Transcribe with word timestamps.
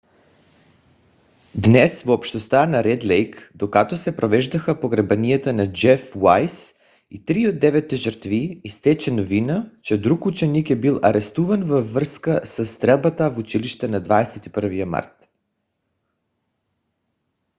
днес 1.65 2.03
в 2.03 2.09
общността 2.13 2.65
на 2.65 2.83
ред 2.83 3.05
лейк 3.05 3.51
докато 3.55 3.97
се 3.97 4.15
провеждаха 4.17 4.79
погребенията 4.79 5.53
на 5.53 5.73
джеф 5.73 6.11
уайз 6.15 6.73
и 7.11 7.25
три 7.25 7.47
от 7.47 7.59
деветте 7.59 7.95
жертви 7.95 8.61
изтече 8.63 9.11
новина 9.11 9.71
че 9.81 10.01
друг 10.01 10.25
ученик 10.25 10.69
е 10.69 10.75
бил 10.75 10.99
арестуван 11.03 11.63
във 11.63 11.93
връзка 11.93 12.41
със 12.43 12.69
стрелбата 12.71 13.29
в 13.29 13.37
училище 13.37 13.87
на 13.87 14.01
21 14.01 14.83
март 14.83 15.29